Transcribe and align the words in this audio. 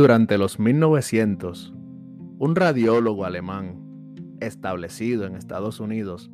Durante 0.00 0.38
los 0.38 0.58
1900, 0.58 1.74
un 2.38 2.56
radiólogo 2.56 3.26
alemán 3.26 4.14
establecido 4.40 5.26
en 5.26 5.36
Estados 5.36 5.78
Unidos, 5.78 6.30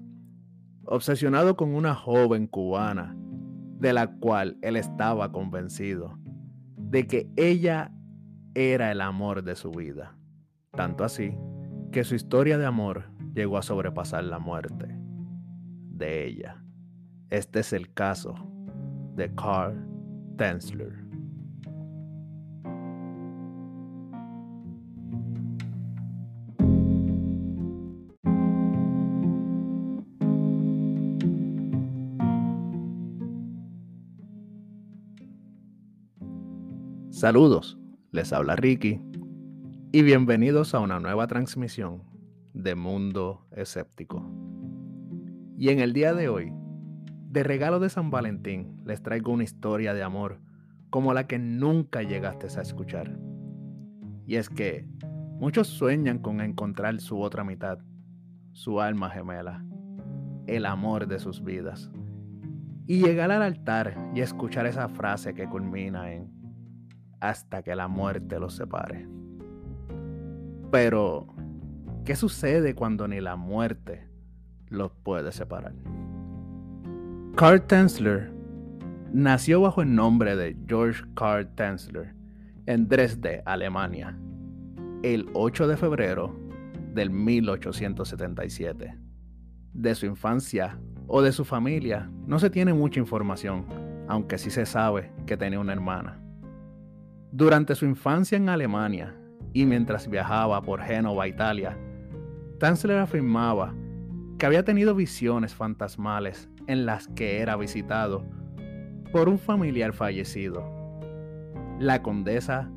obsesionado 0.85 1.57
con 1.57 1.75
una 1.75 1.96
joven 1.96 2.46
cubana 2.46 3.16
de 3.80 3.93
la 3.93 4.12
cual 4.18 4.57
él 4.62 4.77
estaba 4.77 5.32
convencido 5.32 6.16
de 6.77 7.09
que 7.09 7.29
ella 7.34 7.91
era 8.55 8.93
el 8.93 9.00
amor 9.00 9.43
de 9.43 9.57
su 9.57 9.73
vida, 9.73 10.17
tanto 10.71 11.03
así 11.03 11.37
que 11.91 12.05
su 12.05 12.14
historia 12.14 12.59
de 12.59 12.67
amor 12.67 13.11
llegó 13.35 13.59
a 13.59 13.62
sobrepasar 13.62 14.23
la 14.23 14.39
muerte 14.39 14.87
de 15.91 16.25
ella. 16.25 16.62
Este 17.30 17.59
es 17.59 17.73
el 17.73 17.93
caso 17.93 18.37
de 19.17 19.35
Carl 19.35 19.85
Tensler. 20.36 21.06
Saludos, 37.16 37.78
les 38.12 38.30
habla 38.34 38.56
Ricky 38.56 39.00
y 39.91 40.02
bienvenidos 40.02 40.75
a 40.75 40.80
una 40.80 41.00
nueva 41.00 41.27
transmisión 41.27 42.02
de 42.52 42.75
Mundo 42.75 43.47
Escéptico. 43.52 44.22
Y 45.56 45.70
en 45.70 45.80
el 45.80 45.94
día 45.94 46.12
de 46.12 46.28
hoy, 46.28 46.52
de 47.30 47.42
regalo 47.42 47.80
de 47.80 47.89
San 47.89 48.11
Valentín, 48.11 48.83
les 48.84 49.02
traigo 49.02 49.33
una 49.33 49.44
historia 49.44 49.94
de 49.94 50.02
amor 50.02 50.41
como 50.91 51.14
la 51.14 51.27
que 51.27 51.39
nunca 51.39 52.03
llegaste 52.03 52.48
a 52.55 52.61
escuchar. 52.61 53.19
Y 54.27 54.36
es 54.36 54.51
que 54.51 54.86
muchos 55.41 55.69
sueñan 55.69 56.19
con 56.19 56.42
encontrar 56.42 57.01
su 57.01 57.23
otra 57.23 57.45
mitad, 57.45 57.78
su 58.53 58.78
alma 58.78 59.08
gemela, 59.08 59.64
el 60.47 60.67
amor 60.67 61.08
de 61.08 61.19
sus 61.19 61.42
vidas. 61.42 61.91
Y 62.86 63.01
llegar 63.01 63.30
al 63.30 63.41
altar 63.41 64.11
y 64.14 64.20
escuchar 64.20 64.67
esa 64.67 64.91
frase 64.91 65.33
que 65.33 65.48
culmina 65.48 66.12
en 66.12 66.36
hasta 67.29 67.63
que 67.63 67.75
la 67.75 67.89
muerte 67.89 68.39
los 68.39 68.55
separe. 68.55 69.09
Pero, 70.71 71.27
¿qué 72.05 72.17
sucede 72.17 72.75
cuando 72.75 73.09
ni 73.09 73.21
la 73.21 73.37
muerte 73.37 74.09
los 74.69 74.93
puede 74.93 75.33
separar? 75.33 75.75
Carl 77.37 77.63
Tensler 77.67 78.33
nació 79.13 79.61
bajo 79.61 79.83
el 79.83 79.95
nombre 79.95 80.37
de 80.37 80.57
George 80.67 81.05
Carl 81.15 81.49
Tensler 81.55 82.15
en 82.67 82.89
Dresde, 82.89 83.43
Alemania, 83.45 84.19
el 85.03 85.29
8 85.35 85.69
de 85.69 85.77
febrero 85.77 86.35
del 86.95 87.11
1877. 87.11 88.99
De 89.73 89.95
su 89.95 90.07
infancia 90.07 90.79
o 91.07 91.23
de 91.23 91.33
su 91.33 91.45
familia 91.45 92.11
no 92.27 92.39
se 92.39 92.51
tiene 92.51 92.73
mucha 92.73 92.99
información, 92.99 93.67
aunque 94.09 94.39
sí 94.39 94.51
se 94.51 94.67
sabe 94.67 95.13
que 95.27 95.37
tenía 95.37 95.61
una 95.61 95.73
hermana. 95.73 96.26
Durante 97.37 97.75
su 97.75 97.84
infancia 97.84 98.39
en 98.39 98.48
Alemania 98.48 99.15
y 99.53 99.67
mientras 99.67 100.09
viajaba 100.09 100.62
por 100.62 100.81
Génova, 100.81 101.29
Italia, 101.29 101.77
Tanzler 102.59 102.97
afirmaba 102.97 103.75
que 104.39 104.47
había 104.47 104.65
tenido 104.65 104.95
visiones 104.95 105.55
fantasmales 105.55 106.48
en 106.67 106.87
las 106.87 107.09
que 107.09 107.41
era 107.41 107.57
visitado 107.57 108.25
por 109.12 109.29
un 109.29 109.39
familiar 109.39 109.92
fallecido, 109.92 110.64
la 111.79 112.03
condesa 112.03 112.70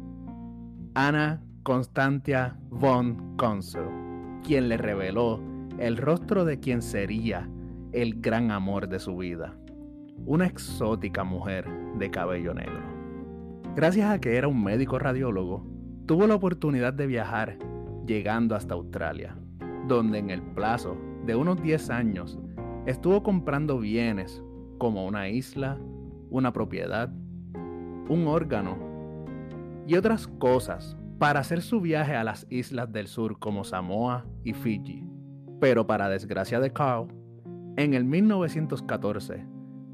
Anna 0.93 1.41
Constantia 1.63 2.59
von 2.69 3.37
Konzel, 3.37 3.87
quien 4.45 4.67
le 4.67 4.75
reveló 4.75 5.41
el 5.77 5.95
rostro 5.95 6.43
de 6.43 6.59
quien 6.59 6.81
sería 6.81 7.49
el 7.93 8.19
gran 8.19 8.51
amor 8.51 8.89
de 8.89 8.99
su 8.99 9.15
vida, 9.15 9.55
una 10.25 10.47
exótica 10.47 11.23
mujer 11.23 11.65
de 11.97 12.11
cabello 12.11 12.53
negro. 12.53 12.88
Gracias 13.79 14.11
a 14.11 14.19
que 14.19 14.35
era 14.35 14.49
un 14.49 14.61
médico 14.61 14.99
radiólogo, 14.99 15.65
tuvo 16.05 16.27
la 16.27 16.35
oportunidad 16.35 16.93
de 16.93 17.07
viajar 17.07 17.57
llegando 18.05 18.53
hasta 18.53 18.73
Australia, 18.73 19.37
donde 19.87 20.17
en 20.17 20.31
el 20.31 20.41
plazo 20.41 20.97
de 21.25 21.33
unos 21.33 21.63
10 21.63 21.89
años 21.89 22.37
estuvo 22.85 23.23
comprando 23.23 23.79
bienes 23.79 24.43
como 24.79 25.05
una 25.05 25.29
isla, 25.29 25.79
una 26.29 26.51
propiedad, 26.51 27.09
un 28.09 28.27
órgano 28.27 28.77
y 29.87 29.95
otras 29.95 30.27
cosas 30.27 30.97
para 31.17 31.39
hacer 31.39 31.61
su 31.61 31.79
viaje 31.79 32.17
a 32.17 32.25
las 32.25 32.47
islas 32.49 32.91
del 32.91 33.07
sur 33.07 33.39
como 33.39 33.63
Samoa 33.63 34.25
y 34.43 34.51
Fiji. 34.51 35.07
Pero 35.61 35.87
para 35.87 36.09
desgracia 36.09 36.59
de 36.59 36.73
Carl, 36.73 37.07
en 37.77 37.93
el 37.93 38.03
1914 38.03 39.47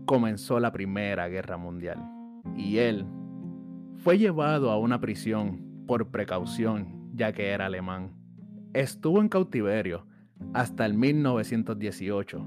comenzó 0.08 0.60
la 0.60 0.72
Primera 0.72 1.28
Guerra 1.28 1.58
Mundial 1.58 2.04
y 2.58 2.78
él 2.80 3.06
fue 4.06 4.20
llevado 4.20 4.70
a 4.70 4.78
una 4.78 5.02
prisión 5.02 5.84
por 5.88 6.12
precaución, 6.12 7.10
ya 7.16 7.34
que 7.34 7.50
era 7.50 7.66
alemán. 7.66 8.14
Estuvo 8.72 9.20
en 9.20 9.30
cautiverio 9.30 10.06
hasta 10.54 10.86
el 10.86 10.94
1918, 10.94 12.46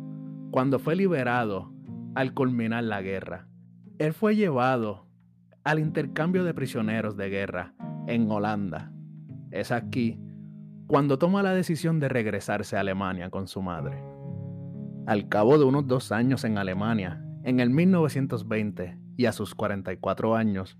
cuando 0.52 0.78
fue 0.78 0.94
liberado 0.94 1.72
al 2.14 2.32
culminar 2.32 2.84
la 2.84 3.02
guerra. 3.02 3.48
Él 3.98 4.12
fue 4.12 4.36
llevado 4.36 5.08
al 5.64 5.80
intercambio 5.80 6.44
de 6.44 6.54
prisioneros 6.54 7.16
de 7.16 7.28
guerra 7.28 7.74
en 8.06 8.30
Holanda. 8.30 8.92
Es 9.50 9.72
aquí 9.72 10.16
cuando 10.86 11.18
toma 11.18 11.42
la 11.42 11.54
decisión 11.54 11.98
de 11.98 12.08
regresarse 12.08 12.76
a 12.76 12.80
Alemania 12.82 13.30
con 13.30 13.48
su 13.48 13.62
madre. 13.62 14.00
Al 15.08 15.28
cabo 15.28 15.58
de 15.58 15.64
unos 15.64 15.88
dos 15.88 16.12
años 16.12 16.44
en 16.44 16.56
Alemania, 16.56 17.20
en 17.42 17.58
el 17.58 17.70
1920 17.70 18.96
y 19.16 19.26
a 19.26 19.32
sus 19.32 19.56
44 19.56 20.36
años, 20.36 20.78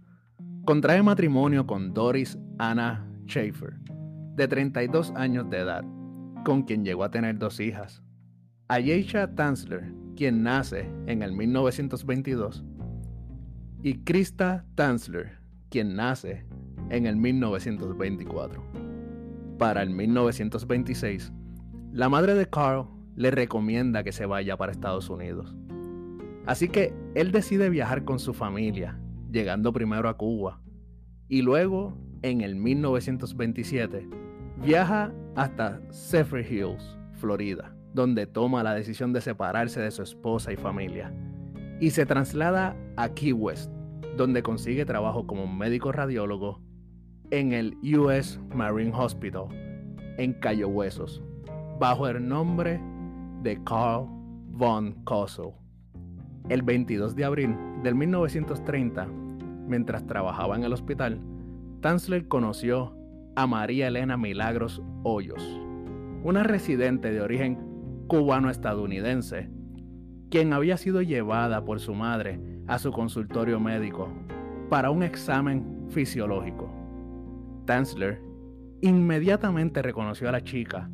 Contrae 0.68 1.02
matrimonio 1.02 1.66
con 1.66 1.94
Doris 1.94 2.38
Anna 2.58 3.10
Schaefer, 3.24 3.72
de 4.36 4.46
32 4.46 5.14
años 5.16 5.48
de 5.48 5.60
edad, 5.60 5.82
con 6.44 6.60
quien 6.64 6.84
llegó 6.84 7.04
a 7.04 7.10
tener 7.10 7.38
dos 7.38 7.58
hijas. 7.58 8.02
Ayesha 8.68 9.34
Tanzler, 9.34 9.94
quien 10.14 10.42
nace 10.42 10.90
en 11.06 11.22
el 11.22 11.32
1922, 11.32 12.66
y 13.82 14.04
Krista 14.04 14.66
Tanzler, 14.74 15.38
quien 15.70 15.96
nace 15.96 16.44
en 16.90 17.06
el 17.06 17.16
1924. 17.16 18.62
Para 19.56 19.82
el 19.82 19.88
1926, 19.88 21.32
la 21.94 22.10
madre 22.10 22.34
de 22.34 22.46
Carl 22.46 22.88
le 23.16 23.30
recomienda 23.30 24.04
que 24.04 24.12
se 24.12 24.26
vaya 24.26 24.58
para 24.58 24.72
Estados 24.72 25.08
Unidos. 25.08 25.56
Así 26.44 26.68
que 26.68 26.92
él 27.14 27.32
decide 27.32 27.70
viajar 27.70 28.04
con 28.04 28.18
su 28.18 28.34
familia 28.34 29.00
llegando 29.30 29.72
primero 29.72 30.08
a 30.08 30.16
Cuba, 30.16 30.60
y 31.28 31.42
luego, 31.42 31.94
en 32.22 32.40
el 32.40 32.56
1927, 32.56 34.08
viaja 34.62 35.12
hasta 35.36 35.80
Zephyr 35.92 36.50
Hills, 36.50 36.96
Florida, 37.12 37.74
donde 37.92 38.26
toma 38.26 38.62
la 38.62 38.74
decisión 38.74 39.12
de 39.12 39.20
separarse 39.20 39.80
de 39.80 39.90
su 39.90 40.02
esposa 40.02 40.52
y 40.52 40.56
familia, 40.56 41.12
y 41.80 41.90
se 41.90 42.06
traslada 42.06 42.76
a 42.96 43.08
Key 43.10 43.32
West, 43.32 43.70
donde 44.16 44.42
consigue 44.42 44.84
trabajo 44.84 45.26
como 45.26 45.46
médico 45.46 45.92
radiólogo 45.92 46.60
en 47.30 47.52
el 47.52 47.76
US 47.98 48.40
Marine 48.54 48.92
Hospital 48.94 49.46
en 50.16 50.32
Cayo 50.34 50.68
Huesos, 50.68 51.22
bajo 51.78 52.08
el 52.08 52.26
nombre 52.26 52.80
de 53.42 53.62
Carl 53.64 54.06
von 54.50 54.92
Kossel. 55.04 55.52
El 56.48 56.62
22 56.62 57.14
de 57.14 57.24
abril 57.24 57.54
del 57.82 57.94
1930, 57.94 59.06
mientras 59.68 60.06
trabajaba 60.06 60.56
en 60.56 60.64
el 60.64 60.72
hospital, 60.72 61.20
Tanzler 61.80 62.26
conoció 62.26 62.94
a 63.36 63.46
María 63.46 63.88
Elena 63.88 64.16
Milagros 64.16 64.82
Hoyos, 65.04 65.42
una 66.24 66.42
residente 66.42 67.12
de 67.12 67.20
origen 67.20 67.58
cubano-estadounidense, 68.08 69.50
quien 70.30 70.52
había 70.52 70.76
sido 70.76 71.02
llevada 71.02 71.64
por 71.64 71.80
su 71.80 71.94
madre 71.94 72.40
a 72.66 72.78
su 72.78 72.90
consultorio 72.90 73.60
médico 73.60 74.08
para 74.68 74.90
un 74.90 75.02
examen 75.02 75.86
fisiológico. 75.90 76.70
Tanzler 77.64 78.20
inmediatamente 78.80 79.82
reconoció 79.82 80.28
a 80.28 80.32
la 80.32 80.42
chica 80.42 80.90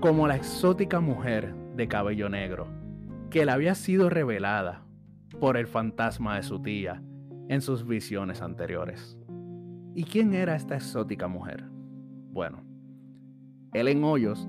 como 0.00 0.26
la 0.26 0.36
exótica 0.36 1.00
mujer 1.00 1.54
de 1.76 1.88
cabello 1.88 2.28
negro 2.28 2.66
que 3.30 3.44
le 3.46 3.52
había 3.52 3.74
sido 3.74 4.10
revelada 4.10 4.82
por 5.40 5.56
el 5.56 5.66
fantasma 5.66 6.36
de 6.36 6.42
su 6.42 6.60
tía 6.60 7.02
en 7.48 7.60
sus 7.60 7.86
visiones 7.86 8.42
anteriores. 8.42 9.18
¿Y 9.94 10.04
quién 10.04 10.32
era 10.34 10.56
esta 10.56 10.74
exótica 10.74 11.28
mujer? 11.28 11.64
Bueno, 12.30 12.64
Ellen 13.74 14.04
Hoyos 14.04 14.48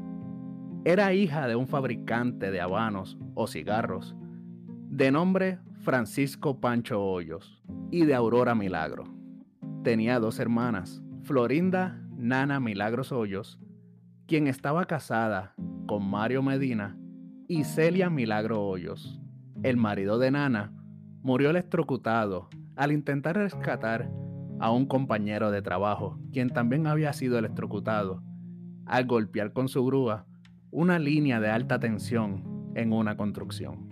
era 0.85 1.13
hija 1.13 1.47
de 1.47 1.55
un 1.55 1.67
fabricante 1.67 2.51
de 2.51 2.61
habanos 2.61 3.17
o 3.35 3.47
cigarros 3.47 4.15
de 4.89 5.11
nombre 5.11 5.59
Francisco 5.79 6.59
Pancho 6.59 7.03
Hoyos 7.03 7.61
y 7.91 8.05
de 8.05 8.15
Aurora 8.15 8.53
Milagro. 8.53 9.05
Tenía 9.83 10.19
dos 10.19 10.39
hermanas, 10.39 11.03
Florinda 11.23 12.01
Nana 12.15 12.59
Milagros 12.59 13.11
Hoyos, 13.11 13.59
quien 14.27 14.47
estaba 14.47 14.85
casada 14.85 15.55
con 15.87 16.09
Mario 16.09 16.41
Medina 16.41 16.97
y 17.47 17.63
Celia 17.63 18.09
Milagro 18.09 18.65
Hoyos. 18.65 19.19
El 19.61 19.77
marido 19.77 20.19
de 20.19 20.31
Nana 20.31 20.73
murió 21.21 21.49
electrocutado 21.49 22.49
al 22.75 22.91
intentar 22.91 23.35
rescatar 23.35 24.09
a 24.59 24.71
un 24.71 24.85
compañero 24.85 25.51
de 25.51 25.61
trabajo, 25.61 26.19
quien 26.31 26.49
también 26.49 26.87
había 26.87 27.13
sido 27.13 27.37
electrocutado, 27.37 28.23
al 28.85 29.05
golpear 29.05 29.53
con 29.53 29.67
su 29.67 29.85
grúa 29.85 30.25
una 30.71 30.99
línea 30.99 31.39
de 31.39 31.49
alta 31.49 31.79
tensión 31.79 32.71
en 32.75 32.93
una 32.93 33.15
construcción. 33.17 33.87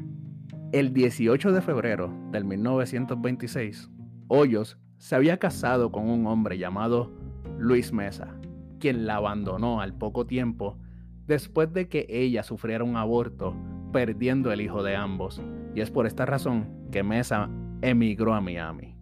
El 0.72 0.94
18 0.94 1.52
de 1.52 1.62
febrero 1.62 2.14
del 2.32 2.46
1926, 2.46 3.90
Hoyos 4.28 4.78
se 4.98 5.16
había 5.16 5.38
casado 5.38 5.92
con 5.92 6.10
un 6.10 6.26
hombre 6.28 6.58
llamado 6.58 7.12
Luis 7.58 7.92
Mesa, 7.92 8.36
quien 8.80 9.06
la 9.06 9.18
abandonó 9.18 9.82
al 9.82 9.94
poco 9.94 10.26
tiempo 10.26 10.80
después 11.28 11.72
de 11.74 11.88
que 11.88 12.06
ella 12.10 12.44
sufriera 12.44 12.84
un 12.84 12.96
aborto, 12.96 13.56
perdiendo 13.92 14.52
el 14.52 14.62
hijo 14.62 14.84
de 14.84 14.96
ambos, 14.96 15.42
y 15.76 15.82
es 15.82 15.92
por 15.92 16.08
esta 16.08 16.26
razón 16.26 16.88
que 16.92 17.04
Mesa 17.04 17.50
emigró 17.82 18.34
a 18.34 18.42
Miami. 18.42 18.96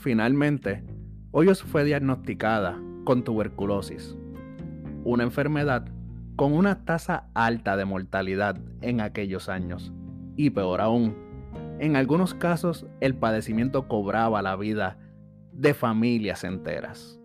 Finalmente, 0.00 0.84
Hoyos 1.30 1.62
fue 1.62 1.84
diagnosticada 1.84 2.80
con 3.04 3.22
tuberculosis, 3.22 4.16
una 5.04 5.22
enfermedad 5.22 5.86
con 6.36 6.52
una 6.52 6.84
tasa 6.84 7.28
alta 7.34 7.76
de 7.76 7.84
mortalidad 7.84 8.58
en 8.80 9.00
aquellos 9.00 9.48
años, 9.48 9.92
y 10.36 10.50
peor 10.50 10.80
aún, 10.80 11.14
en 11.78 11.96
algunos 11.96 12.34
casos 12.34 12.86
el 13.00 13.14
padecimiento 13.14 13.88
cobraba 13.88 14.42
la 14.42 14.56
vida 14.56 14.98
de 15.52 15.74
familias 15.74 16.44
enteras. 16.44 17.20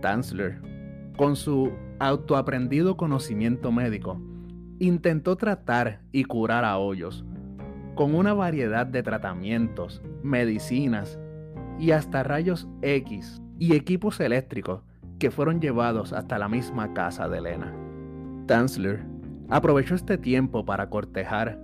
Tanzler, 0.00 0.60
con 1.16 1.36
su 1.36 1.72
autoaprendido 1.98 2.96
conocimiento 2.96 3.72
médico, 3.72 4.20
intentó 4.78 5.36
tratar 5.36 6.00
y 6.12 6.24
curar 6.24 6.64
a 6.64 6.78
Hoyos 6.78 7.24
con 7.94 8.14
una 8.14 8.34
variedad 8.34 8.86
de 8.86 9.02
tratamientos, 9.02 10.02
medicinas 10.26 11.18
y 11.78 11.92
hasta 11.92 12.22
rayos 12.22 12.68
X 12.82 13.40
y 13.58 13.74
equipos 13.74 14.20
eléctricos 14.20 14.82
que 15.18 15.30
fueron 15.30 15.60
llevados 15.60 16.12
hasta 16.12 16.38
la 16.38 16.48
misma 16.48 16.92
casa 16.92 17.28
de 17.28 17.38
Elena. 17.38 17.72
Tanzler 18.46 19.04
aprovechó 19.48 19.94
este 19.94 20.18
tiempo 20.18 20.64
para 20.64 20.90
cortejar 20.90 21.58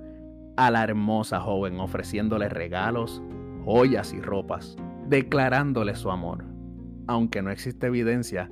a 0.57 0.71
la 0.71 0.85
hermosa 0.85 1.41
joven 1.41 1.81
ofreciéndole 1.81 2.49
regalos, 2.49 3.23
joyas 3.65 4.13
y 4.13 4.21
ropas, 4.21 4.77
declarándole 5.09 5.95
su 5.95 6.11
amor, 6.11 6.45
aunque 7.07 7.43
no 7.43 7.51
existe 7.51 7.87
evidencia 7.89 8.51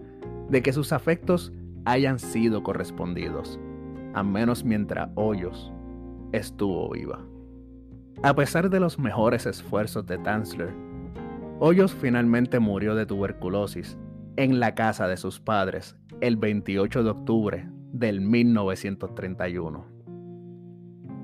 de 0.49 0.63
que 0.63 0.73
sus 0.73 0.93
afectos 0.93 1.53
hayan 1.85 2.19
sido 2.19 2.63
correspondidos, 2.63 3.59
a 4.15 4.23
menos 4.23 4.65
mientras 4.65 5.11
Hoyos 5.15 5.73
estuvo 6.33 6.91
viva. 6.91 7.30
A 8.23 8.35
pesar 8.35 8.69
de 8.69 8.81
los 8.81 8.99
mejores 8.99 9.47
esfuerzos 9.47 10.07
de 10.07 10.19
Tanzler, 10.19 10.75
Hoyos 11.59 11.95
finalmente 11.95 12.59
murió 12.59 12.95
de 12.95 13.07
tuberculosis 13.07 13.99
en 14.37 14.61
la 14.61 14.75
casa 14.75 15.09
de 15.09 15.17
sus 15.17 15.41
padres 15.41 15.97
el 16.21 16.37
28 16.37 17.03
de 17.03 17.11
octubre 17.11 17.69
del 17.93 18.21
1931. 18.21 19.87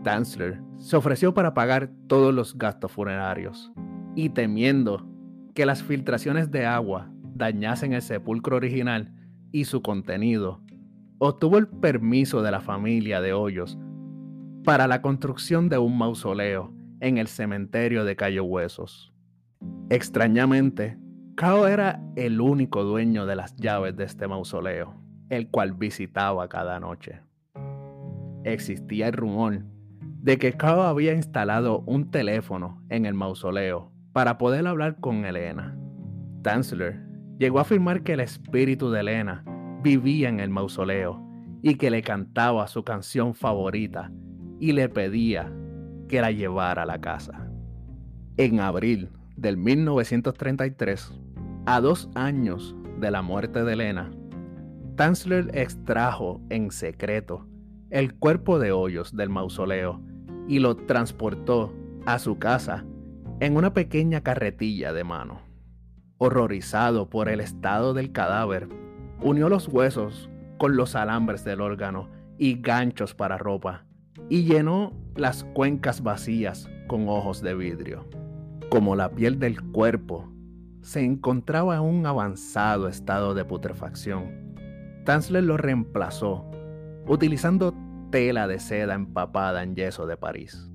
Tanzler 0.02 0.60
se 0.78 0.96
ofreció 0.96 1.34
para 1.34 1.54
pagar 1.54 1.90
todos 2.06 2.34
los 2.34 2.56
gastos 2.56 2.92
funerarios 2.92 3.72
y 4.14 4.30
temiendo 4.30 5.06
que 5.54 5.66
las 5.66 5.82
filtraciones 5.82 6.50
de 6.50 6.66
agua 6.66 7.10
dañasen 7.34 7.92
el 7.92 8.02
sepulcro 8.02 8.56
original 8.56 9.12
y 9.52 9.64
su 9.64 9.82
contenido, 9.82 10.60
obtuvo 11.18 11.58
el 11.58 11.68
permiso 11.68 12.42
de 12.42 12.50
la 12.50 12.60
familia 12.60 13.20
de 13.20 13.32
Hoyos 13.32 13.78
para 14.66 14.88
la 14.88 15.00
construcción 15.00 15.68
de 15.68 15.78
un 15.78 15.96
mausoleo 15.96 16.74
en 16.98 17.18
el 17.18 17.28
cementerio 17.28 18.04
de 18.04 18.16
Cayo 18.16 18.42
Huesos. 18.42 19.14
Extrañamente, 19.90 20.98
Cao 21.36 21.68
era 21.68 22.02
el 22.16 22.40
único 22.40 22.82
dueño 22.82 23.26
de 23.26 23.36
las 23.36 23.54
llaves 23.54 23.96
de 23.96 24.02
este 24.02 24.26
mausoleo, 24.26 25.00
el 25.30 25.48
cual 25.50 25.74
visitaba 25.74 26.48
cada 26.48 26.80
noche. 26.80 27.20
Existía 28.42 29.06
el 29.06 29.12
rumor 29.12 29.62
de 30.00 30.36
que 30.36 30.54
Cao 30.54 30.82
había 30.82 31.14
instalado 31.14 31.84
un 31.86 32.10
teléfono 32.10 32.82
en 32.88 33.06
el 33.06 33.14
mausoleo 33.14 33.92
para 34.12 34.36
poder 34.36 34.66
hablar 34.66 34.98
con 34.98 35.26
Elena. 35.26 35.78
Tanzler 36.42 37.00
llegó 37.38 37.60
a 37.60 37.62
afirmar 37.62 38.02
que 38.02 38.14
el 38.14 38.20
espíritu 38.20 38.90
de 38.90 38.98
Elena 38.98 39.44
vivía 39.84 40.28
en 40.28 40.40
el 40.40 40.50
mausoleo 40.50 41.24
y 41.62 41.76
que 41.76 41.88
le 41.88 42.02
cantaba 42.02 42.66
su 42.66 42.82
canción 42.82 43.32
favorita 43.32 44.10
y 44.58 44.72
le 44.72 44.88
pedía 44.88 45.52
que 46.08 46.20
la 46.20 46.30
llevara 46.30 46.82
a 46.82 46.86
la 46.86 47.00
casa. 47.00 47.50
En 48.36 48.60
abril 48.60 49.10
del 49.36 49.56
1933, 49.56 51.12
a 51.66 51.80
dos 51.80 52.08
años 52.14 52.76
de 53.00 53.10
la 53.10 53.22
muerte 53.22 53.64
de 53.64 53.72
Elena, 53.72 54.10
Tanzler 54.96 55.50
extrajo 55.54 56.40
en 56.48 56.70
secreto 56.70 57.46
el 57.90 58.14
cuerpo 58.14 58.58
de 58.58 58.72
Hoyos 58.72 59.14
del 59.14 59.28
mausoleo 59.28 60.00
y 60.48 60.58
lo 60.58 60.76
transportó 60.76 61.74
a 62.06 62.18
su 62.18 62.38
casa 62.38 62.84
en 63.40 63.56
una 63.56 63.74
pequeña 63.74 64.22
carretilla 64.22 64.92
de 64.92 65.04
mano. 65.04 65.42
Horrorizado 66.18 67.10
por 67.10 67.28
el 67.28 67.40
estado 67.40 67.92
del 67.92 68.12
cadáver, 68.12 68.68
unió 69.20 69.50
los 69.50 69.68
huesos 69.68 70.30
con 70.56 70.76
los 70.76 70.96
alambres 70.96 71.44
del 71.44 71.60
órgano 71.60 72.08
y 72.38 72.60
ganchos 72.60 73.14
para 73.14 73.36
ropa 73.36 73.86
y 74.28 74.44
llenó 74.44 74.92
las 75.14 75.44
cuencas 75.44 76.02
vacías 76.02 76.68
con 76.86 77.08
ojos 77.08 77.42
de 77.42 77.54
vidrio. 77.54 78.04
Como 78.70 78.96
la 78.96 79.10
piel 79.10 79.38
del 79.38 79.62
cuerpo 79.62 80.28
se 80.82 81.04
encontraba 81.04 81.76
en 81.76 81.82
un 81.82 82.06
avanzado 82.06 82.88
estado 82.88 83.34
de 83.34 83.44
putrefacción, 83.44 84.54
Tanzler 85.04 85.44
lo 85.44 85.56
reemplazó 85.56 86.50
utilizando 87.06 87.74
tela 88.10 88.48
de 88.48 88.58
seda 88.58 88.94
empapada 88.94 89.62
en 89.62 89.76
yeso 89.76 90.06
de 90.06 90.16
París. 90.16 90.70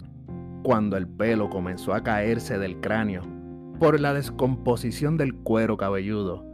Cuando 0.64 0.96
el 0.96 1.08
pelo 1.08 1.50
comenzó 1.50 1.94
a 1.94 2.04
caerse 2.04 2.58
del 2.58 2.80
cráneo 2.80 3.24
por 3.80 4.00
la 4.00 4.14
descomposición 4.14 5.18
del 5.18 5.36
cuero 5.36 5.76
cabelludo, 5.76 6.46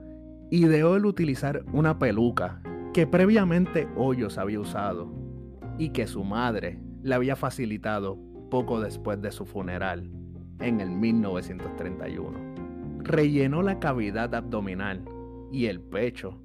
ideó 0.49 0.95
el 0.95 1.05
utilizar 1.05 1.63
una 1.73 1.99
peluca 1.99 2.61
que 2.93 3.05
previamente 3.05 3.87
Hoyos 3.97 4.37
había 4.37 4.59
usado 4.59 5.11
y 5.77 5.89
que 5.89 6.07
su 6.07 6.23
madre 6.23 6.79
le 7.03 7.15
había 7.15 7.35
facilitado 7.35 8.17
poco 8.49 8.79
después 8.79 9.21
de 9.21 9.31
su 9.31 9.45
funeral 9.45 10.09
en 10.59 10.81
el 10.81 10.91
1931. 10.91 13.03
Rellenó 13.03 13.61
la 13.61 13.79
cavidad 13.79 14.33
abdominal 14.33 15.03
y 15.51 15.65
el 15.65 15.81
pecho 15.81 16.39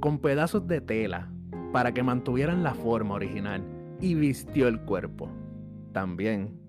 con 0.00 0.18
pedazos 0.18 0.66
de 0.66 0.80
tela 0.80 1.30
para 1.72 1.92
que 1.92 2.02
mantuvieran 2.02 2.62
la 2.62 2.74
forma 2.74 3.14
original 3.14 3.64
y 4.00 4.14
vistió 4.14 4.68
el 4.68 4.80
cuerpo. 4.80 5.30
También 5.92 6.60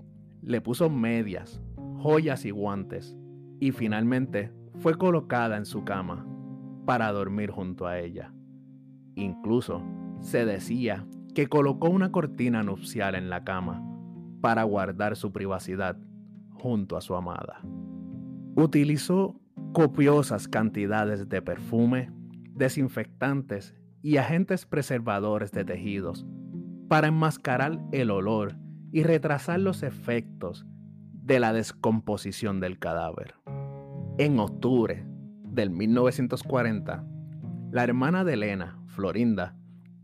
le 0.42 0.62
puso 0.62 0.90
medias, 0.90 1.62
joyas 1.98 2.46
y 2.46 2.52
guantes 2.52 3.16
y 3.60 3.72
finalmente 3.72 4.52
fue 4.80 4.96
colocada 4.96 5.58
en 5.58 5.66
su 5.66 5.84
cama 5.84 6.26
para 6.86 7.12
dormir 7.12 7.52
junto 7.52 7.86
a 7.86 8.00
ella. 8.00 8.34
Incluso 9.16 9.84
se 10.20 10.46
decía 10.46 11.06
que 11.38 11.46
colocó 11.46 11.88
una 11.88 12.12
cortina 12.12 12.64
nupcial 12.64 13.14
en 13.14 13.30
la 13.30 13.44
cama 13.44 13.88
para 14.42 14.64
guardar 14.64 15.16
su 15.16 15.32
privacidad 15.32 15.96
junto 16.50 16.98
a 16.98 17.02
su 17.02 17.14
amada. 17.14 17.62
Utilizó 18.56 19.40
copiosas 19.72 20.48
cantidades 20.48 21.30
de 21.30 21.44
perfume, 21.44 22.12
desinfectantes 22.56 23.76
y 24.02 24.18
agentes 24.18 24.66
preservadores 24.66 25.52
de 25.52 25.64
tejidos 25.64 26.26
para 26.90 27.10
enmascarar 27.10 27.82
el 27.92 28.10
olor 28.10 28.56
y 28.92 29.04
retrasar 29.04 29.60
los 29.60 29.84
efectos 29.84 30.66
de 31.14 31.40
la 31.40 31.54
descomposición 31.54 32.60
del 32.60 32.80
cadáver. 32.80 33.36
En 34.18 34.40
octubre 34.40 35.06
del 35.44 35.70
1940, 35.70 37.06
la 37.70 37.84
hermana 37.84 38.24
de 38.24 38.34
Elena, 38.34 38.80
Florinda, 38.88 39.57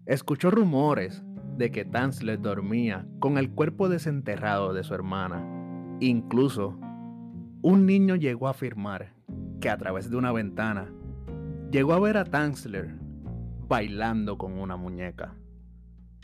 Escuchó 0.05 0.51
rumores 0.51 1.23
de 1.57 1.71
que 1.71 1.85
Tanzler 1.85 2.41
dormía 2.41 3.07
con 3.19 3.37
el 3.37 3.51
cuerpo 3.51 3.87
desenterrado 3.87 4.73
de 4.73 4.83
su 4.83 4.93
hermana. 4.93 5.47
Incluso, 6.01 6.77
un 7.61 7.85
niño 7.85 8.17
llegó 8.17 8.47
a 8.47 8.51
afirmar 8.51 9.13
que 9.61 9.69
a 9.69 9.77
través 9.77 10.09
de 10.09 10.17
una 10.17 10.33
ventana 10.33 10.91
llegó 11.71 11.93
a 11.93 12.01
ver 12.01 12.17
a 12.17 12.25
Tanzler 12.25 12.97
bailando 13.69 14.37
con 14.37 14.59
una 14.59 14.75
muñeca, 14.75 15.35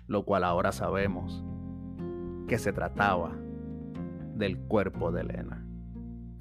lo 0.08 0.26
cual 0.26 0.44
ahora 0.44 0.74
sabemos 0.74 1.46
que 2.50 2.58
se 2.58 2.74
trataba 2.74 3.34
del 4.36 4.58
cuerpo 4.58 5.14
de 5.14 5.22
Elena. 5.22 5.66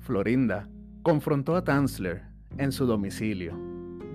Florinda 0.00 0.68
confrontó 1.02 1.54
a 1.54 1.62
Tanzler 1.62 2.25
en 2.57 2.73
su 2.73 2.85
domicilio, 2.87 3.57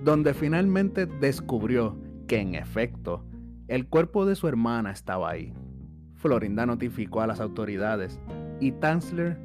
donde 0.04 0.34
finalmente 0.34 1.06
descubrió 1.06 2.03
en 2.40 2.54
efecto 2.54 3.24
el 3.68 3.86
cuerpo 3.86 4.26
de 4.26 4.34
su 4.34 4.46
hermana 4.48 4.90
estaba 4.90 5.30
ahí. 5.30 5.52
Florinda 6.14 6.66
notificó 6.66 7.20
a 7.20 7.26
las 7.26 7.40
autoridades 7.40 8.20
y 8.60 8.72
Tanzler 8.72 9.38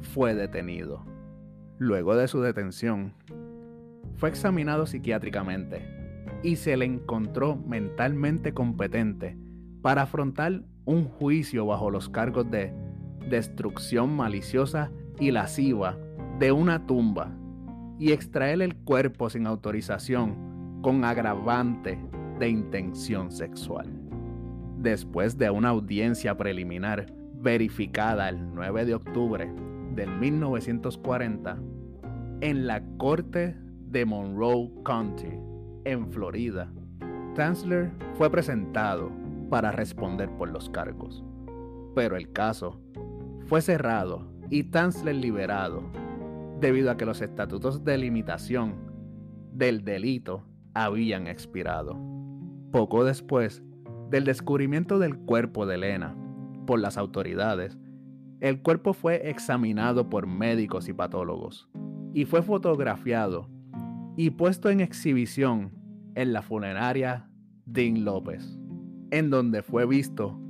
fue 0.00 0.34
detenido. 0.34 1.04
Luego 1.78 2.16
de 2.16 2.28
su 2.28 2.40
detención, 2.40 3.14
fue 4.16 4.30
examinado 4.30 4.86
psiquiátricamente 4.86 5.86
y 6.42 6.56
se 6.56 6.76
le 6.76 6.84
encontró 6.84 7.56
mentalmente 7.56 8.52
competente 8.52 9.36
para 9.80 10.02
afrontar 10.02 10.62
un 10.84 11.04
juicio 11.04 11.66
bajo 11.66 11.90
los 11.90 12.08
cargos 12.08 12.50
de 12.50 12.72
destrucción 13.28 14.16
maliciosa 14.16 14.90
y 15.20 15.30
lasciva 15.30 15.96
de 16.38 16.52
una 16.52 16.86
tumba 16.86 17.32
y 17.98 18.12
extraer 18.12 18.62
el 18.62 18.76
cuerpo 18.76 19.30
sin 19.30 19.46
autorización 19.46 20.80
con 20.82 21.04
agravante 21.04 21.98
de 22.38 22.48
intención 22.48 23.30
sexual. 23.30 23.86
Después 24.78 25.36
de 25.36 25.50
una 25.50 25.70
audiencia 25.70 26.36
preliminar 26.36 27.12
verificada 27.40 28.28
el 28.28 28.54
9 28.54 28.84
de 28.84 28.94
octubre 28.94 29.52
de 29.94 30.06
1940 30.06 31.58
en 32.40 32.66
la 32.66 32.82
Corte 32.96 33.56
de 33.86 34.04
Monroe 34.04 34.70
County, 34.84 35.32
en 35.84 36.10
Florida, 36.10 36.70
Tanzler 37.34 37.90
fue 38.14 38.30
presentado 38.30 39.10
para 39.50 39.72
responder 39.72 40.30
por 40.36 40.50
los 40.50 40.68
cargos. 40.70 41.24
Pero 41.94 42.16
el 42.16 42.32
caso 42.32 42.80
fue 43.46 43.62
cerrado 43.62 44.30
y 44.50 44.64
Tanzler 44.64 45.16
liberado 45.16 45.82
debido 46.60 46.90
a 46.90 46.96
que 46.96 47.06
los 47.06 47.20
estatutos 47.20 47.84
de 47.84 47.98
limitación 47.98 48.74
del 49.52 49.84
delito 49.84 50.44
habían 50.74 51.26
expirado. 51.26 52.17
Poco 52.70 53.04
después 53.04 53.62
del 54.10 54.24
descubrimiento 54.24 54.98
del 54.98 55.16
cuerpo 55.18 55.66
de 55.66 55.76
Elena 55.76 56.16
por 56.66 56.80
las 56.80 56.98
autoridades, 56.98 57.78
el 58.40 58.60
cuerpo 58.62 58.92
fue 58.92 59.30
examinado 59.30 60.10
por 60.10 60.26
médicos 60.26 60.88
y 60.88 60.92
patólogos 60.92 61.68
y 62.12 62.24
fue 62.24 62.42
fotografiado 62.42 63.48
y 64.16 64.30
puesto 64.30 64.70
en 64.70 64.80
exhibición 64.80 65.72
en 66.14 66.32
la 66.32 66.42
funeraria 66.42 67.30
Dean 67.64 68.04
López, 68.04 68.58
en 69.10 69.30
donde 69.30 69.62
fue 69.62 69.86
visto 69.86 70.40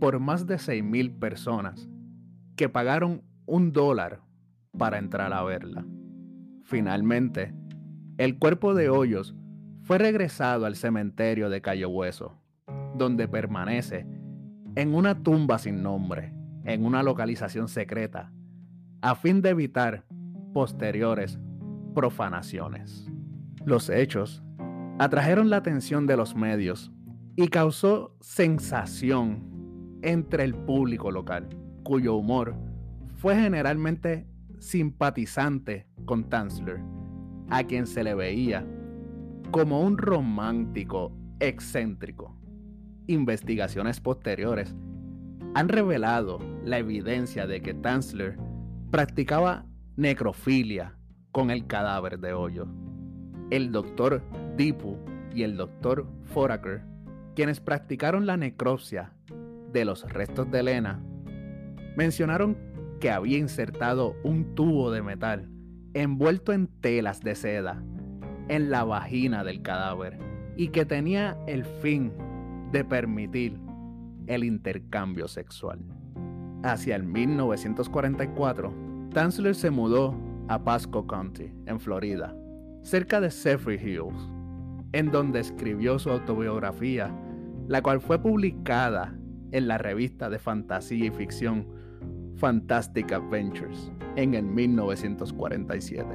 por 0.00 0.18
más 0.20 0.46
de 0.46 0.56
6.000 0.56 1.18
personas 1.18 1.88
que 2.56 2.68
pagaron 2.68 3.22
un 3.46 3.72
dólar 3.72 4.22
para 4.76 4.98
entrar 4.98 5.32
a 5.32 5.42
verla. 5.42 5.86
Finalmente, 6.64 7.54
el 8.18 8.38
cuerpo 8.38 8.74
de 8.74 8.90
Hoyos 8.90 9.34
fue 9.88 9.96
regresado 9.96 10.66
al 10.66 10.76
cementerio 10.76 11.48
de 11.48 11.62
Cayo 11.62 11.88
Hueso, 11.88 12.34
donde 12.94 13.26
permanece 13.26 14.06
en 14.74 14.94
una 14.94 15.22
tumba 15.22 15.58
sin 15.58 15.82
nombre, 15.82 16.34
en 16.64 16.84
una 16.84 17.02
localización 17.02 17.68
secreta, 17.68 18.30
a 19.00 19.14
fin 19.14 19.40
de 19.40 19.48
evitar 19.48 20.04
posteriores 20.52 21.40
profanaciones. 21.94 23.10
Los 23.64 23.88
hechos 23.88 24.42
atrajeron 24.98 25.48
la 25.48 25.56
atención 25.56 26.06
de 26.06 26.18
los 26.18 26.36
medios 26.36 26.92
y 27.34 27.48
causó 27.48 28.14
sensación 28.20 29.98
entre 30.02 30.44
el 30.44 30.54
público 30.54 31.10
local, 31.10 31.48
cuyo 31.82 32.14
humor 32.14 32.54
fue 33.14 33.36
generalmente 33.36 34.28
simpatizante 34.58 35.86
con 36.04 36.28
Tanzler, 36.28 36.78
a 37.48 37.64
quien 37.64 37.86
se 37.86 38.04
le 38.04 38.14
veía 38.14 38.66
como 39.50 39.80
un 39.80 39.96
romántico 39.96 41.12
excéntrico. 41.40 42.36
Investigaciones 43.06 44.00
posteriores 44.00 44.74
han 45.54 45.68
revelado 45.68 46.38
la 46.64 46.78
evidencia 46.78 47.46
de 47.46 47.62
que 47.62 47.72
Tanzler 47.72 48.38
practicaba 48.90 49.64
necrofilia 49.96 50.94
con 51.32 51.50
el 51.50 51.66
cadáver 51.66 52.18
de 52.18 52.34
Hoyo. 52.34 52.66
El 53.50 53.72
doctor 53.72 54.22
Dipu 54.56 54.98
y 55.34 55.44
el 55.44 55.56
doctor 55.56 56.06
Foraker, 56.24 56.82
quienes 57.34 57.60
practicaron 57.60 58.26
la 58.26 58.36
necropsia 58.36 59.14
de 59.72 59.84
los 59.86 60.02
restos 60.12 60.50
de 60.50 60.60
Elena, 60.60 61.02
mencionaron 61.96 62.58
que 63.00 63.10
había 63.10 63.38
insertado 63.38 64.14
un 64.24 64.54
tubo 64.54 64.90
de 64.90 65.02
metal 65.02 65.48
envuelto 65.94 66.52
en 66.52 66.66
telas 66.66 67.22
de 67.22 67.34
seda 67.34 67.82
en 68.48 68.70
la 68.70 68.84
vagina 68.84 69.44
del 69.44 69.62
cadáver 69.62 70.18
y 70.56 70.68
que 70.68 70.84
tenía 70.84 71.36
el 71.46 71.64
fin 71.64 72.12
de 72.72 72.84
permitir 72.84 73.58
el 74.26 74.44
intercambio 74.44 75.28
sexual. 75.28 75.78
Hacia 76.62 76.96
el 76.96 77.04
1944, 77.04 78.74
Tanzler 79.12 79.54
se 79.54 79.70
mudó 79.70 80.14
a 80.48 80.62
Pasco 80.64 81.06
County, 81.06 81.52
en 81.66 81.78
Florida, 81.78 82.34
cerca 82.82 83.20
de 83.20 83.30
Zephyr 83.30 83.80
Hills, 83.80 84.30
en 84.92 85.10
donde 85.10 85.40
escribió 85.40 85.98
su 85.98 86.10
autobiografía, 86.10 87.14
la 87.68 87.82
cual 87.82 88.00
fue 88.00 88.20
publicada 88.20 89.14
en 89.52 89.68
la 89.68 89.78
revista 89.78 90.28
de 90.30 90.38
fantasía 90.38 91.06
y 91.06 91.10
ficción 91.10 91.66
Fantastic 92.36 93.12
Adventures 93.12 93.92
en 94.16 94.34
el 94.34 94.44
1947. 94.44 96.08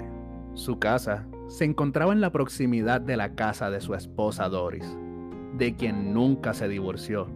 Su 0.54 0.80
casa 0.80 1.28
se 1.48 1.66
encontraba 1.66 2.14
en 2.14 2.22
la 2.22 2.32
proximidad 2.32 3.02
de 3.02 3.18
la 3.18 3.36
casa 3.36 3.70
de 3.70 3.82
su 3.82 3.94
esposa 3.96 4.50
Doris, 4.50 4.98
de 5.58 5.76
quien 5.76 6.14
nunca 6.14 6.54
se 6.54 6.68
divorció 6.68 7.28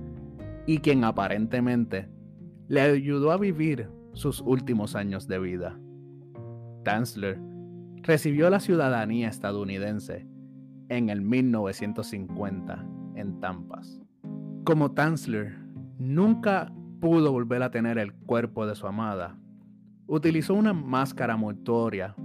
y 0.65 0.79
quien 0.79 1.03
aparentemente 1.03 2.09
le 2.67 2.81
ayudó 2.81 3.31
a 3.31 3.37
vivir 3.37 3.89
sus 4.13 4.41
últimos 4.41 4.95
años 4.95 5.27
de 5.27 5.39
vida. 5.39 5.79
Tanzler 6.83 7.39
recibió 8.03 8.49
la 8.49 8.59
ciudadanía 8.59 9.29
estadounidense 9.29 10.27
en 10.89 11.09
el 11.09 11.21
1950 11.21 12.85
en 13.15 13.39
Tampas. 13.39 14.01
Como 14.63 14.91
Tanzler 14.91 15.57
nunca 15.99 16.73
pudo 16.99 17.31
volver 17.31 17.63
a 17.63 17.71
tener 17.71 17.97
el 17.97 18.13
cuerpo 18.13 18.65
de 18.65 18.75
su 18.75 18.87
amada, 18.87 19.37
utilizó 20.07 20.53
una 20.53 20.73
máscara 20.73 21.37
mortuoria 21.37 22.15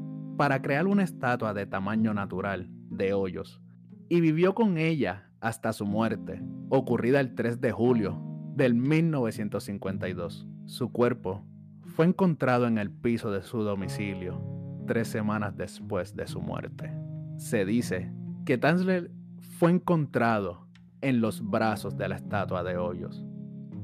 para 0.43 0.61
crear 0.61 0.89
una 0.89 1.05
estatua 1.05 1.55
de 1.55 1.67
tamaño 1.67 2.15
natural 2.15 2.69
de 2.91 3.15
hoyos 3.15 3.63
y 4.09 4.21
vivió 4.21 4.57
con 4.57 4.77
ella 4.77 5.31
hasta 5.41 5.73
su 5.73 5.87
muerte, 5.87 6.43
ocurrida 6.69 7.21
el 7.21 7.37
3 7.37 7.61
de 7.61 7.71
julio 7.71 8.21
del 8.57 8.75
1952. 8.75 10.49
Su 10.65 10.91
cuerpo 10.91 11.45
fue 11.95 12.07
encontrado 12.07 12.67
en 12.67 12.79
el 12.79 12.91
piso 12.91 13.31
de 13.31 13.45
su 13.45 13.63
domicilio 13.63 14.43
tres 14.85 15.07
semanas 15.07 15.57
después 15.57 16.17
de 16.17 16.27
su 16.27 16.41
muerte. 16.41 16.93
Se 17.37 17.65
dice 17.65 18.13
que 18.45 18.59
Tanzler 18.59 19.13
fue 19.61 19.71
encontrado 19.71 20.67
en 21.03 21.21
los 21.21 21.41
brazos 21.41 21.97
de 21.97 22.09
la 22.09 22.17
estatua 22.17 22.65
de 22.65 22.79
hoyos 22.79 23.25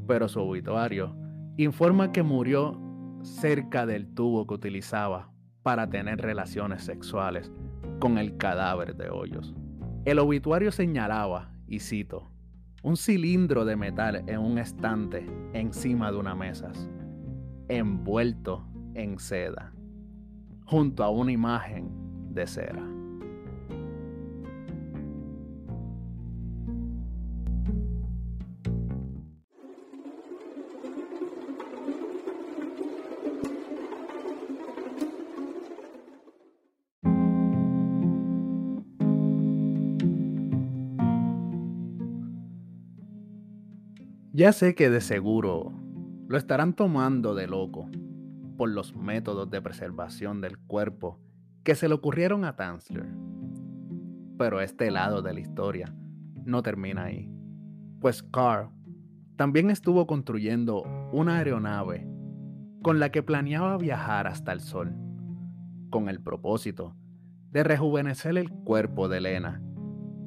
pero 0.08 0.26
su 0.26 0.40
obituario 0.40 1.14
informa 1.56 2.10
que 2.10 2.24
murió 2.24 2.80
cerca 3.22 3.86
del 3.86 4.12
tubo 4.12 4.44
que 4.44 4.54
utilizaba 4.54 5.30
para 5.68 5.86
tener 5.90 6.18
relaciones 6.22 6.82
sexuales 6.82 7.52
con 8.00 8.16
el 8.16 8.38
cadáver 8.38 8.96
de 8.96 9.10
Hoyos. 9.10 9.54
El 10.06 10.18
obituario 10.18 10.72
señalaba, 10.72 11.52
y 11.66 11.80
cito, 11.80 12.30
un 12.82 12.96
cilindro 12.96 13.66
de 13.66 13.76
metal 13.76 14.24
en 14.26 14.38
un 14.38 14.56
estante 14.56 15.26
encima 15.52 16.10
de 16.10 16.16
una 16.16 16.34
mesa, 16.34 16.72
envuelto 17.68 18.66
en 18.94 19.18
seda, 19.18 19.74
junto 20.64 21.04
a 21.04 21.10
una 21.10 21.32
imagen 21.32 21.90
de 22.32 22.46
cera. 22.46 22.97
Ya 44.38 44.52
sé 44.52 44.76
que 44.76 44.88
de 44.88 45.00
seguro 45.00 45.72
lo 46.28 46.38
estarán 46.38 46.72
tomando 46.72 47.34
de 47.34 47.48
loco 47.48 47.90
por 48.56 48.68
los 48.68 48.94
métodos 48.94 49.50
de 49.50 49.60
preservación 49.60 50.40
del 50.40 50.56
cuerpo 50.56 51.18
que 51.64 51.74
se 51.74 51.88
le 51.88 51.94
ocurrieron 51.94 52.44
a 52.44 52.54
Tanzler. 52.54 53.08
Pero 54.38 54.60
este 54.60 54.92
lado 54.92 55.22
de 55.22 55.34
la 55.34 55.40
historia 55.40 55.92
no 56.44 56.62
termina 56.62 57.06
ahí, 57.06 57.28
pues 58.00 58.22
Carr 58.22 58.70
también 59.34 59.70
estuvo 59.70 60.06
construyendo 60.06 60.84
una 61.10 61.38
aeronave 61.38 62.06
con 62.80 63.00
la 63.00 63.10
que 63.10 63.24
planeaba 63.24 63.76
viajar 63.76 64.28
hasta 64.28 64.52
el 64.52 64.60
Sol, 64.60 64.94
con 65.90 66.08
el 66.08 66.22
propósito 66.22 66.94
de 67.50 67.64
rejuvenecer 67.64 68.38
el 68.38 68.50
cuerpo 68.50 69.08
de 69.08 69.18
Elena 69.18 69.60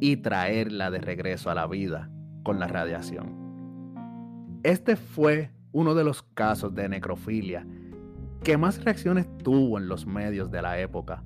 y 0.01 0.17
traerla 0.17 0.91
de 0.91 0.99
regreso 0.99 1.49
a 1.49 1.55
la 1.55 1.65
vida 1.65 2.11
con 2.43 2.59
la 2.59 2.67
radiación. 2.67 3.40
Este 4.63 4.95
fue 4.95 5.49
uno 5.71 5.95
de 5.95 6.03
los 6.03 6.21
casos 6.21 6.75
de 6.75 6.87
necrofilia 6.87 7.65
que 8.43 8.57
más 8.57 8.83
reacciones 8.83 9.27
tuvo 9.39 9.79
en 9.79 9.87
los 9.87 10.05
medios 10.05 10.51
de 10.51 10.61
la 10.61 10.79
época, 10.79 11.23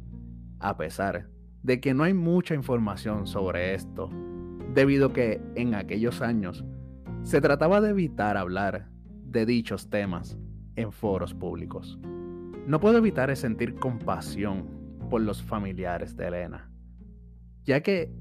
a 0.59 0.77
pesar 0.77 1.27
de 1.61 1.81
que 1.81 1.93
no 1.93 2.03
hay 2.03 2.13
mucha 2.13 2.55
información 2.55 3.27
sobre 3.27 3.73
esto, 3.73 4.09
debido 4.73 5.11
que 5.11 5.41
en 5.55 5.75
aquellos 5.75 6.21
años 6.21 6.63
se 7.23 7.41
trataba 7.41 7.81
de 7.81 7.89
evitar 7.89 8.37
hablar 8.37 8.87
de 9.25 9.45
dichos 9.45 9.89
temas 9.89 10.37
en 10.77 10.93
foros 10.93 11.33
públicos. 11.33 11.99
No 12.67 12.79
puedo 12.79 12.99
evitar 12.99 13.35
sentir 13.35 13.75
compasión 13.75 14.69
por 15.09 15.21
los 15.21 15.43
familiares 15.43 16.15
de 16.15 16.27
Elena, 16.27 16.71
ya 17.65 17.81
que 17.81 18.13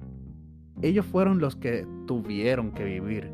ellos 0.82 1.06
fueron 1.06 1.38
los 1.38 1.54
que 1.54 1.86
tuvieron 2.06 2.72
que 2.72 2.84
vivir 2.84 3.30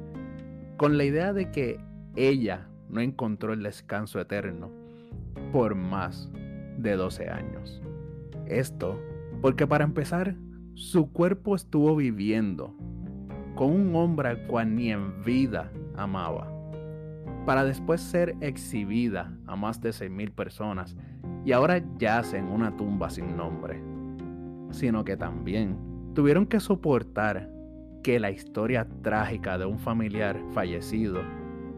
con 0.81 0.97
la 0.97 1.05
idea 1.05 1.35
de 1.35 1.51
que 1.51 1.79
ella 2.17 2.67
no 2.89 3.03
encontró 3.03 3.53
el 3.53 3.63
descanso 3.63 4.19
eterno 4.19 4.71
por 5.53 5.75
más 5.75 6.33
de 6.79 6.97
12 6.97 7.29
años. 7.29 7.83
Esto 8.47 8.99
porque 9.43 9.67
para 9.67 9.85
empezar, 9.85 10.37
su 10.73 11.13
cuerpo 11.13 11.55
estuvo 11.55 11.95
viviendo 11.97 12.75
con 13.57 13.73
un 13.73 13.95
hombre 13.95 14.31
al 14.31 14.47
cual 14.47 14.75
ni 14.75 14.91
en 14.91 15.23
vida 15.23 15.71
amaba, 15.99 16.51
para 17.45 17.65
después 17.65 18.01
ser 18.01 18.35
exhibida 18.41 19.37
a 19.47 19.57
más 19.57 19.83
de 19.83 19.91
6.000 19.91 20.33
personas 20.33 20.97
y 21.45 21.53
ahora 21.53 21.85
yace 21.99 22.39
en 22.39 22.47
una 22.47 22.75
tumba 22.79 23.11
sin 23.11 23.37
nombre, 23.37 23.83
sino 24.71 25.05
que 25.05 25.19
también 25.19 25.77
tuvieron 26.15 26.47
que 26.47 26.59
soportar 26.59 27.60
que 28.03 28.21
la 28.21 28.31
historia 28.31 28.87
trágica 29.03 29.59
de 29.59 29.67
un 29.67 29.79
familiar 29.79 30.41
fallecido 30.53 31.21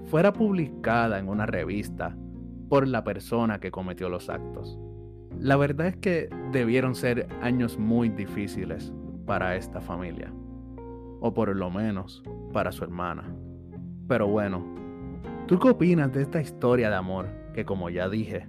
fuera 0.05 0.33
publicada 0.33 1.19
en 1.19 1.29
una 1.29 1.47
revista 1.47 2.17
por 2.69 2.89
la 2.89 3.05
persona 3.05 3.61
que 3.61 3.71
cometió 3.71 4.09
los 4.09 4.29
actos. 4.29 4.79
La 5.39 5.57
verdad 5.57 5.89
es 5.89 5.97
que 5.97 6.29
debieron 6.53 6.95
ser 6.95 7.27
años 7.41 7.79
muy 7.79 8.09
difíciles 8.09 8.93
para 9.27 9.57
esta 9.57 9.81
familia, 9.81 10.33
o 11.21 11.33
por 11.35 11.55
lo 11.55 11.71
menos 11.71 12.23
para 12.53 12.73
su 12.73 12.85
hermana. 12.85 13.25
Pero 14.09 14.29
bueno, 14.29 14.65
¿tú 15.47 15.59
qué 15.59 15.71
opinas 15.71 16.13
de 16.13 16.23
esta 16.23 16.41
historia 16.41 16.91
de 16.91 16.97
amor 16.97 17.29
que 17.55 17.65
como 17.65 17.91
ya 17.91 18.09
dije, 18.09 18.49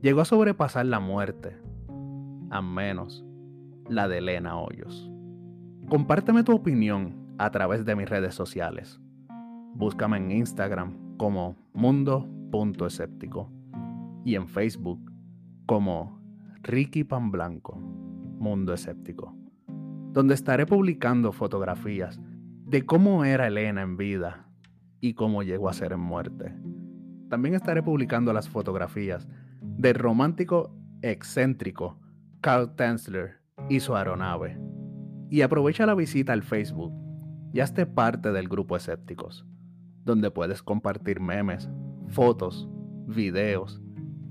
llegó 0.00 0.20
a 0.20 0.26
sobrepasar 0.26 0.86
la 0.86 1.00
muerte, 1.00 1.56
a 2.50 2.60
menos 2.60 3.24
la 3.88 4.08
de 4.08 4.18
Elena 4.18 4.58
Hoyos? 4.58 5.11
Compárteme 5.88 6.42
tu 6.44 6.52
opinión 6.54 7.34
a 7.38 7.50
través 7.50 7.84
de 7.84 7.96
mis 7.96 8.08
redes 8.08 8.34
sociales. 8.34 9.00
Búscame 9.74 10.16
en 10.18 10.30
Instagram 10.30 11.16
como 11.16 11.56
mundo.escéptico 11.72 13.50
y 14.24 14.36
en 14.36 14.48
Facebook 14.48 15.12
como 15.66 16.20
Ricky 16.62 17.04
Pan 17.04 17.30
Blanco, 17.30 17.76
Mundo 17.76 18.72
Escéptico, 18.72 19.36
donde 20.12 20.34
estaré 20.34 20.66
publicando 20.66 21.32
fotografías 21.32 22.20
de 22.64 22.86
cómo 22.86 23.24
era 23.24 23.48
Elena 23.48 23.82
en 23.82 23.96
vida 23.96 24.48
y 25.00 25.14
cómo 25.14 25.42
llegó 25.42 25.68
a 25.68 25.72
ser 25.72 25.92
en 25.92 26.00
muerte. 26.00 26.54
También 27.28 27.54
estaré 27.54 27.82
publicando 27.82 28.32
las 28.32 28.48
fotografías 28.48 29.26
del 29.60 29.94
romántico 29.94 30.74
excéntrico 31.02 31.98
Carl 32.40 32.74
Tanzler 32.76 33.40
y 33.68 33.80
su 33.80 33.96
aeronave. 33.96 34.71
Y 35.32 35.40
aprovecha 35.40 35.86
la 35.86 35.94
visita 35.94 36.34
al 36.34 36.42
Facebook 36.42 36.92
y 37.54 37.60
hazte 37.60 37.86
parte 37.86 38.32
del 38.32 38.50
grupo 38.50 38.76
Escépticos, 38.76 39.46
donde 40.04 40.30
puedes 40.30 40.62
compartir 40.62 41.20
memes, 41.20 41.70
fotos, 42.08 42.68
videos 43.06 43.80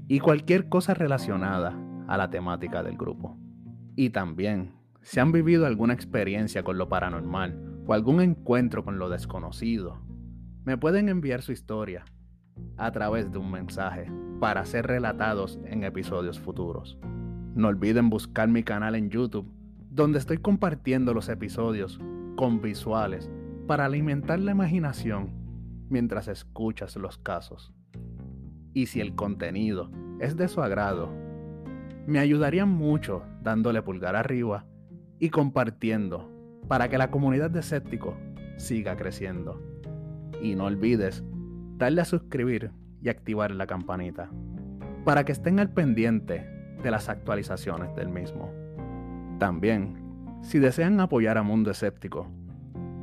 y 0.07 0.19
cualquier 0.19 0.69
cosa 0.69 0.93
relacionada 0.93 1.75
a 2.07 2.17
la 2.17 2.29
temática 2.29 2.83
del 2.83 2.97
grupo. 2.97 3.35
Y 3.95 4.11
también, 4.11 4.75
si 5.01 5.19
han 5.19 5.31
vivido 5.31 5.65
alguna 5.65 5.95
experiencia 5.95 6.61
con 6.61 6.77
lo 6.77 6.87
paranormal 6.87 7.81
o 7.87 7.95
algún 7.95 8.21
encuentro 8.21 8.85
con 8.85 8.99
lo 8.99 9.09
desconocido, 9.09 9.97
me 10.65 10.77
pueden 10.77 11.09
enviar 11.09 11.41
su 11.41 11.51
historia 11.51 12.05
a 12.77 12.91
través 12.91 13.31
de 13.31 13.39
un 13.39 13.49
mensaje 13.49 14.05
para 14.39 14.67
ser 14.67 14.85
relatados 14.85 15.59
en 15.65 15.83
episodios 15.83 16.39
futuros. 16.39 16.99
No 17.55 17.69
olviden 17.69 18.11
buscar 18.11 18.49
mi 18.49 18.61
canal 18.61 18.93
en 18.93 19.09
YouTube, 19.09 19.51
donde 19.91 20.19
estoy 20.19 20.37
compartiendo 20.37 21.13
los 21.13 21.27
episodios 21.27 21.99
con 22.37 22.61
visuales 22.61 23.29
para 23.67 23.85
alimentar 23.85 24.39
la 24.39 24.51
imaginación 24.51 25.33
mientras 25.89 26.29
escuchas 26.29 26.95
los 26.95 27.17
casos. 27.17 27.73
Y 28.73 28.85
si 28.85 29.01
el 29.01 29.15
contenido 29.15 29.91
es 30.21 30.37
de 30.37 30.47
su 30.47 30.61
agrado, 30.61 31.13
me 32.07 32.19
ayudarían 32.19 32.69
mucho 32.69 33.23
dándole 33.43 33.81
pulgar 33.81 34.15
arriba 34.15 34.65
y 35.19 35.29
compartiendo 35.29 36.31
para 36.69 36.87
que 36.87 36.97
la 36.97 37.11
comunidad 37.11 37.51
de 37.51 37.59
escépticos 37.59 38.15
siga 38.55 38.95
creciendo. 38.95 39.61
Y 40.41 40.55
no 40.55 40.65
olvides 40.65 41.21
darle 41.77 41.99
a 41.99 42.05
suscribir 42.05 42.71
y 43.01 43.09
activar 43.09 43.51
la 43.51 43.67
campanita 43.67 44.31
para 45.03 45.25
que 45.25 45.33
estén 45.33 45.59
al 45.59 45.73
pendiente 45.73 46.45
de 46.81 46.91
las 46.91 47.09
actualizaciones 47.09 47.93
del 47.95 48.07
mismo. 48.07 48.60
También, 49.41 49.95
si 50.43 50.59
desean 50.59 50.99
apoyar 50.99 51.39
a 51.39 51.41
Mundo 51.41 51.71
Escéptico, 51.71 52.27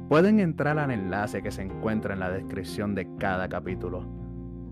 pueden 0.08 0.38
entrar 0.38 0.78
al 0.78 0.92
enlace 0.92 1.42
que 1.42 1.50
se 1.50 1.62
encuentra 1.62 2.14
en 2.14 2.20
la 2.20 2.30
descripción 2.30 2.94
de 2.94 3.08
cada 3.16 3.48
capítulo, 3.48 4.04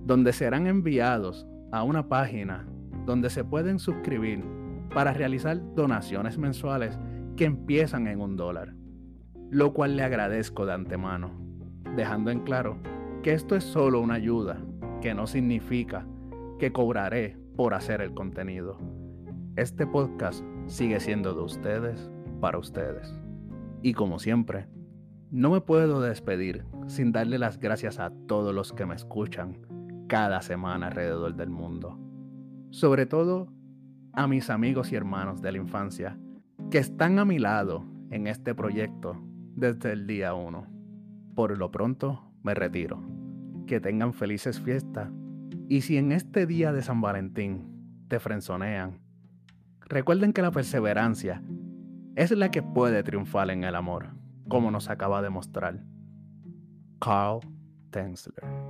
donde 0.04 0.32
serán 0.32 0.68
enviados 0.68 1.44
a 1.72 1.82
una 1.82 2.08
página 2.08 2.68
donde 3.04 3.30
se 3.30 3.42
pueden 3.42 3.80
suscribir 3.80 4.44
para 4.94 5.12
realizar 5.12 5.60
donaciones 5.74 6.38
mensuales 6.38 7.00
que 7.36 7.46
empiezan 7.46 8.06
en 8.06 8.20
un 8.20 8.36
dólar, 8.36 8.72
lo 9.50 9.72
cual 9.72 9.96
le 9.96 10.04
agradezco 10.04 10.66
de 10.66 10.74
antemano, 10.74 11.32
dejando 11.96 12.30
en 12.30 12.44
claro 12.44 12.78
que 13.24 13.32
esto 13.32 13.56
es 13.56 13.64
solo 13.64 14.00
una 14.00 14.14
ayuda, 14.14 14.60
que 15.00 15.14
no 15.14 15.26
significa 15.26 16.06
que 16.60 16.72
cobraré 16.72 17.36
por 17.56 17.74
hacer 17.74 18.02
el 18.02 18.14
contenido. 18.14 18.78
Este 19.56 19.84
podcast 19.84 20.44
sigue 20.66 21.00
siendo 21.00 21.34
de 21.34 21.42
ustedes 21.42 22.10
para 22.40 22.58
ustedes. 22.58 23.14
Y 23.82 23.94
como 23.94 24.18
siempre, 24.18 24.68
no 25.30 25.50
me 25.50 25.60
puedo 25.60 26.00
despedir 26.00 26.64
sin 26.86 27.12
darle 27.12 27.38
las 27.38 27.58
gracias 27.58 27.98
a 27.98 28.10
todos 28.26 28.54
los 28.54 28.72
que 28.72 28.86
me 28.86 28.94
escuchan 28.94 29.58
cada 30.08 30.42
semana 30.42 30.88
alrededor 30.88 31.34
del 31.34 31.50
mundo. 31.50 31.98
Sobre 32.70 33.06
todo 33.06 33.48
a 34.12 34.26
mis 34.26 34.50
amigos 34.50 34.92
y 34.92 34.96
hermanos 34.96 35.42
de 35.42 35.52
la 35.52 35.58
infancia 35.58 36.18
que 36.70 36.78
están 36.78 37.18
a 37.18 37.24
mi 37.24 37.38
lado 37.38 37.84
en 38.10 38.26
este 38.26 38.54
proyecto 38.54 39.20
desde 39.54 39.92
el 39.92 40.06
día 40.06 40.34
1. 40.34 40.66
Por 41.34 41.56
lo 41.58 41.70
pronto 41.70 42.32
me 42.42 42.54
retiro. 42.54 43.02
Que 43.66 43.80
tengan 43.80 44.14
felices 44.14 44.60
fiestas 44.60 45.10
y 45.68 45.80
si 45.80 45.96
en 45.96 46.12
este 46.12 46.46
día 46.46 46.72
de 46.72 46.82
San 46.82 47.00
Valentín 47.00 48.04
te 48.08 48.20
frenzonean, 48.20 49.00
recuerden 49.86 50.32
que 50.32 50.42
la 50.42 50.50
perseverancia 50.50 51.42
es 52.14 52.30
la 52.30 52.50
que 52.50 52.62
puede 52.62 53.02
triunfar 53.02 53.50
en 53.50 53.64
el 53.64 53.74
amor, 53.74 54.10
como 54.48 54.70
nos 54.70 54.88
acaba 54.90 55.22
de 55.22 55.30
mostrar 55.30 55.82
Carl 57.00 57.40
Tensler. 57.90 58.65